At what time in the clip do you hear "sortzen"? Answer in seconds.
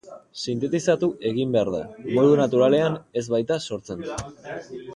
3.69-4.03